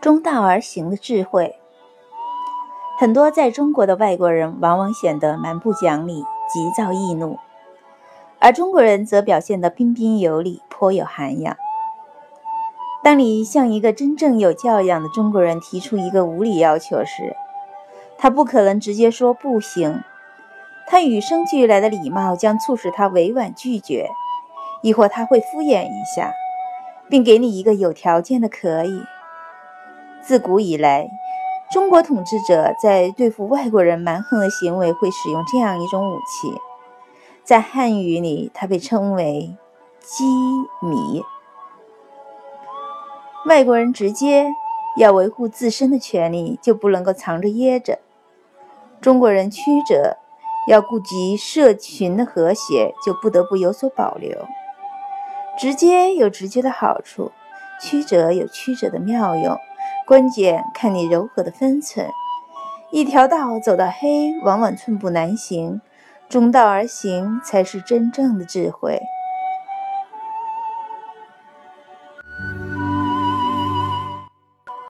[0.00, 1.56] 中道而行的智慧。
[2.98, 7.38] 很多在中国的外国人往往显得蛮不讲理、急躁易怒，
[8.38, 11.54] 而中国人则表现得彬彬有礼、颇有涵养。
[13.02, 17.36] 当你向一个真正有教养的中国人提出一个无理要求时，
[18.16, 20.02] 他不可能直接说不行，
[20.86, 24.08] 他与生俱来的礼貌将促使他委婉拒绝，
[24.82, 26.32] 亦或他会敷衍一下，
[27.08, 29.02] 并给你一个有条件的可以。
[30.22, 31.10] 自古以来，
[31.70, 36.52] 中国统治者在对付外国人蛮横的行为会使用这样一种武器，
[37.42, 39.56] 在汉语里，它被称为
[40.00, 40.24] “机
[40.82, 41.22] 米”。
[43.46, 44.52] 外国人直接
[44.98, 47.94] 要维护自身的权利，就不能够藏着掖着；
[49.00, 50.18] 中国人曲折
[50.68, 54.46] 要顾及社群的和谐，就不得不有所保留。
[55.58, 57.32] 直接有直接的好处，
[57.80, 59.58] 曲折有曲折的妙用，
[60.10, 62.04] 关键看你柔和的分寸。
[62.90, 65.80] 一条道走到黑，往往寸步难行，
[66.28, 68.98] 中道而行才是真正的智慧。